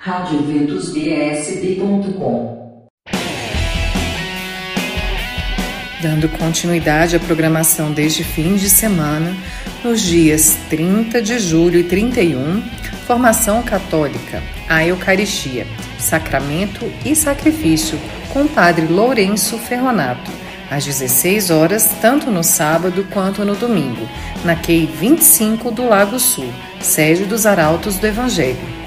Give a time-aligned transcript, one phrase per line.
[0.00, 2.88] radioventusbsb.com
[6.00, 9.36] Dando continuidade à programação deste fim de semana,
[9.82, 12.62] nos dias 30 de julho e 31,
[13.08, 15.66] formação católica, a Eucaristia,
[15.98, 17.98] sacramento e sacrifício,
[18.32, 20.30] com o Padre Lourenço Ferronato,
[20.70, 24.08] às 16 horas, tanto no sábado quanto no domingo,
[24.44, 28.77] na QI 25 do Lago Sul, sede dos Arautos do Evangelho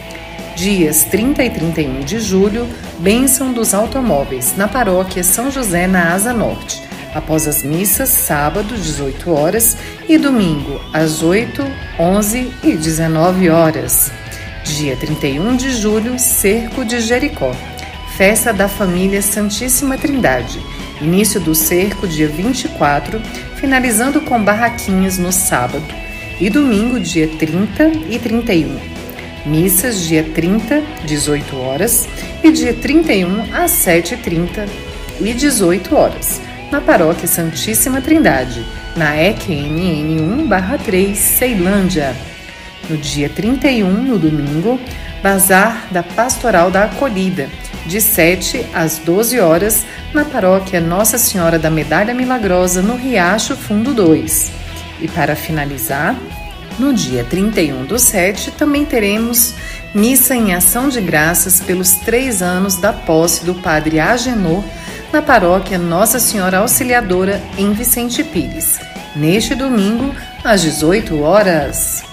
[0.55, 2.67] dias 30 e 31 de julho,
[2.99, 6.81] bênção dos automóveis, na paróquia São José, na Asa Norte.
[7.13, 9.77] Após as missas, sábado, 18 horas,
[10.07, 11.63] e domingo, às 8,
[11.99, 14.11] 11 e 19 horas.
[14.63, 17.53] Dia 31 de julho, Cerco de Jericó.
[18.15, 20.59] Festa da Família Santíssima Trindade.
[21.01, 23.19] Início do cerco, dia 24,
[23.55, 25.83] finalizando com barraquinhas no sábado.
[26.39, 29.00] E domingo, dia 30 e 31
[29.45, 32.07] Missas dia 30, 18 horas,
[32.43, 34.67] e dia 31 às 7h30
[35.19, 38.63] e 18 horas, na Paróquia Santíssima Trindade,
[38.95, 42.15] na EQNN 1-3, Ceilândia.
[42.89, 44.79] No dia 31, no domingo,
[45.23, 47.47] Bazar da Pastoral da Acolhida,
[47.85, 53.93] de 7 às 12 horas, na Paróquia Nossa Senhora da Medalha Milagrosa, no Riacho Fundo
[53.93, 54.51] 2.
[55.01, 56.15] E para finalizar,
[56.81, 59.53] no dia 31 do 7, também teremos
[59.93, 64.63] missa em ação de graças pelos três anos da posse do padre Agenor
[65.13, 68.79] na paróquia Nossa Senhora Auxiliadora, em Vicente Pires,
[69.15, 72.10] neste domingo, às 18 horas.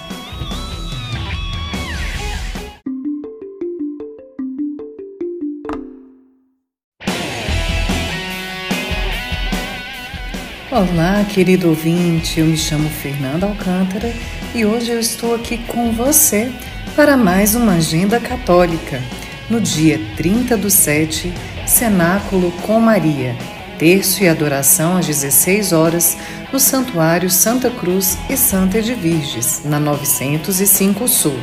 [10.79, 14.13] Olá, querido ouvinte, eu me chamo Fernanda Alcântara
[14.55, 16.49] e hoje eu estou aqui com você
[16.95, 19.03] para mais uma Agenda Católica.
[19.49, 21.33] No dia 30 do 7,
[21.67, 23.35] Cenáculo com Maria,
[23.77, 26.17] terço e adoração às 16 horas
[26.49, 31.37] no Santuário Santa Cruz e Santa de Virges, na 905 Sul.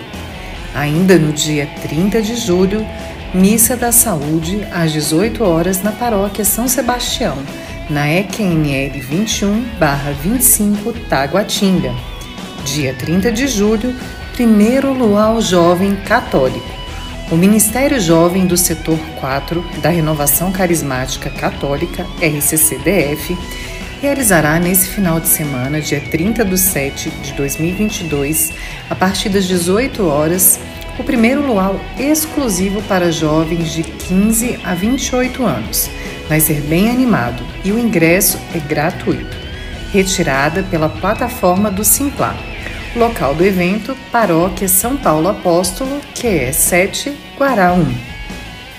[0.75, 2.87] Ainda no dia 30 de julho,
[3.35, 7.37] Missa da Saúde às 18 horas na Paróquia São Sebastião,
[7.89, 11.95] na EQNL 21/25 Taguatinga
[12.67, 13.95] dia 30 de julho,
[14.33, 16.67] primeiro Luau Jovem Católico.
[17.31, 23.37] O Ministério Jovem do Setor 4 da Renovação Carismática Católica, RCCDF,
[24.03, 28.53] realizará nesse final de semana, dia 30 de 7 de 2022,
[28.91, 30.59] a partir das 18 horas,
[30.99, 35.89] o primeiro luau exclusivo para jovens de 15 a 28 anos.
[36.29, 39.37] Vai ser bem animado e o ingresso é gratuito.
[39.93, 42.37] Retirada pela plataforma do Simplar.
[42.97, 47.95] Local do evento: Paróquia São Paulo Apóstolo, QE 7, Guará 1.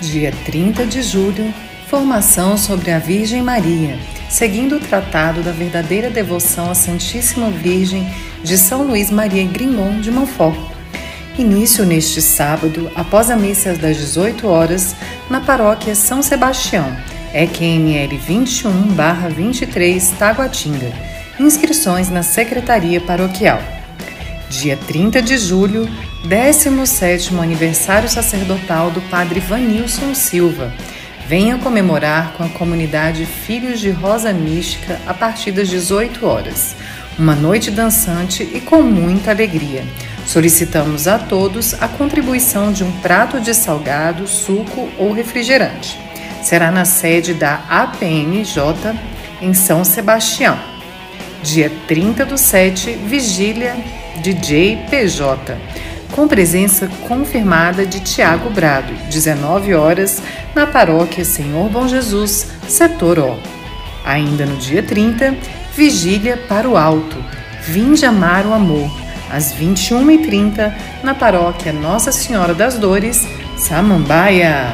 [0.01, 1.53] Dia 30 de julho
[1.87, 3.97] Formação sobre a Virgem Maria,
[4.29, 8.05] seguindo o Tratado da Verdadeira Devoção à Santíssima Virgem
[8.43, 10.59] de São Luís Maria Grimond de Montfort.
[11.39, 14.95] Início neste sábado, após a missa das 18 horas,
[15.29, 16.93] na Paróquia São Sebastião,
[17.37, 20.91] EQML 21-23 Taguatinga.
[21.39, 23.61] Inscrições na Secretaria Paroquial
[24.49, 25.89] dia 30 de julho,
[26.25, 30.73] 17º aniversário sacerdotal do Padre Vanilson Silva.
[31.27, 36.75] Venha comemorar com a comunidade Filhos de Rosa Mística a partir das 18 horas.
[37.19, 39.83] Uma noite dançante e com muita alegria.
[40.25, 45.99] Solicitamos a todos a contribuição de um prato de salgado, suco ou refrigerante.
[46.41, 48.95] Será na sede da APMJ
[49.41, 50.57] em São Sebastião.
[51.43, 53.75] Dia 30 do 7, vigília
[54.21, 55.55] DJ PJ,
[56.11, 60.21] com presença confirmada de Tiago Brado, 19 horas,
[60.55, 63.37] na paróquia Senhor Bom Jesus, setor O.
[64.03, 65.35] Ainda no dia 30,
[65.75, 67.17] vigília para o alto,
[67.67, 68.89] Vinde amar o amor,
[69.29, 70.73] às 21h30,
[71.03, 73.27] na paróquia Nossa Senhora das Dores,
[73.57, 74.73] Samambaia.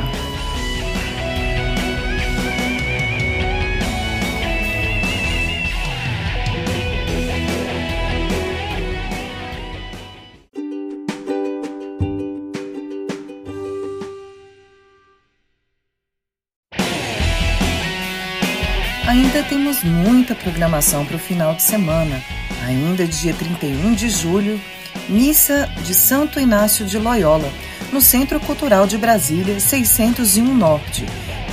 [19.13, 22.19] Ainda temos muita programação para o final de semana.
[22.65, 24.59] Ainda dia 31 de julho,
[25.07, 27.47] Missa de Santo Inácio de Loyola,
[27.91, 31.05] no Centro Cultural de Brasília, 601 Norte.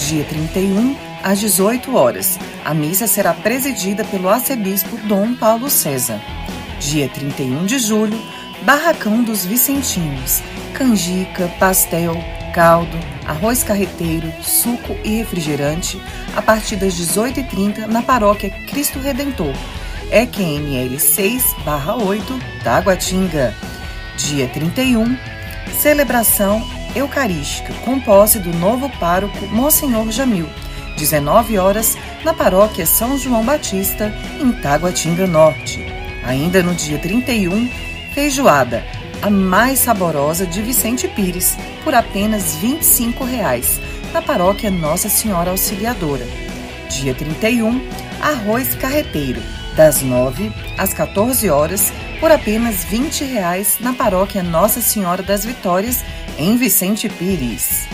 [0.08, 2.38] Dia 31, às 18 horas.
[2.64, 6.18] A missa será presidida pelo arcebispo Dom Paulo César.
[6.80, 8.18] Dia 31 de julho,
[8.62, 10.42] Barracão dos Vicentinos.
[10.72, 12.16] Canjica, pastel,
[12.54, 12.98] caldo,
[13.30, 16.02] arroz carreteiro, suco e refrigerante
[16.34, 19.54] a partir das 18h30 na paróquia Cristo Redentor,
[20.10, 22.22] EQNL 6-8,
[22.64, 23.54] Taguatinga.
[24.16, 25.16] Dia 31,
[25.80, 26.60] celebração
[26.94, 30.48] eucarística com posse do novo pároco Monsenhor Jamil,
[30.96, 35.86] 19 horas, na paróquia São João Batista, em Taguatinga Norte.
[36.24, 37.68] Ainda no dia 31,
[38.12, 38.84] feijoada,
[39.22, 43.80] a mais saborosa de Vicente Pires, por apenas 25 reais,
[44.12, 46.26] na paróquia Nossa Senhora Auxiliadora.
[46.88, 47.80] Dia 31,
[48.20, 49.42] arroz carreteiro,
[49.76, 56.02] das 9 às 14 horas, por apenas 20 reais, na paróquia Nossa Senhora das Vitórias,
[56.38, 57.86] em Vicente Pires.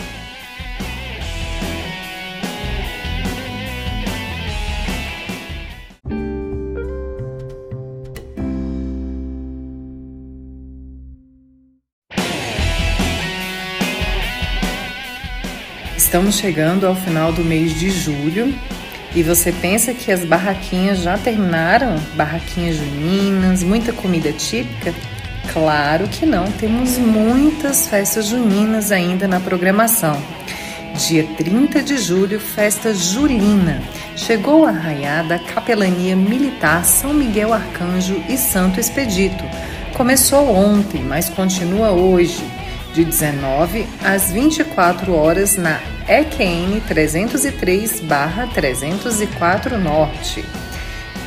[16.07, 18.55] Estamos chegando ao final do mês de julho
[19.13, 21.97] e você pensa que as barraquinhas já terminaram?
[22.15, 24.93] Barraquinhas juninas, muita comida típica?
[25.51, 30.17] Claro que não, temos muitas festas juninas ainda na programação.
[30.95, 33.83] Dia 30 de julho, festa julina.
[34.15, 39.43] Chegou a arraiada a Capelania Militar São Miguel Arcanjo e Santo Expedito.
[39.93, 42.41] Começou ontem, mas continua hoje,
[42.93, 50.45] de 19 às 24 horas na EQN 303-304 Norte.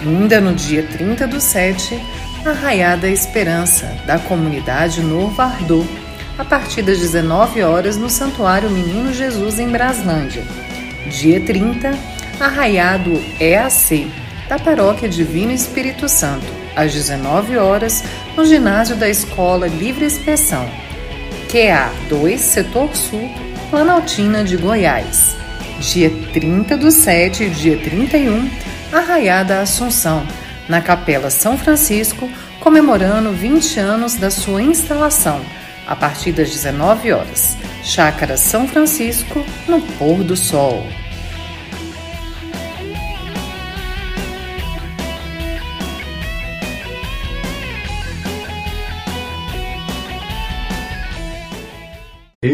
[0.03, 2.00] Ainda no dia 30 do 7,
[2.44, 5.85] Arraiada Esperança, da comunidade Novo Ardor,
[6.38, 10.43] a partir das 19 horas no Santuário Menino Jesus em Braslândia.
[11.11, 11.93] Dia 30,
[12.41, 14.11] Arraiado EAC,
[14.49, 18.03] da Paróquia Divino Espírito Santo, às 19 horas,
[18.35, 20.67] no ginásio da Escola Livre Expressão,
[21.50, 23.31] QA 2, Setor Sul,
[23.70, 25.37] Planaltina de Goiás.
[25.78, 28.50] Dia 30 do 7 e dia 31,
[28.93, 30.26] Arraiada Assunção,
[30.69, 32.28] na Capela São Francisco,
[32.58, 35.40] comemorando 20 anos da sua instalação,
[35.87, 37.56] a partir das 19 horas.
[37.84, 40.84] Chácara São Francisco, no pôr do sol.